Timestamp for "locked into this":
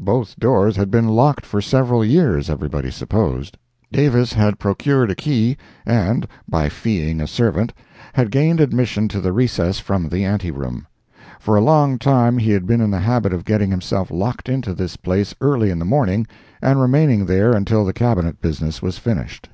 14.10-14.96